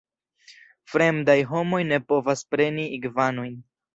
[0.93, 3.55] Fremdaj homoj ne povas preni igvanojn.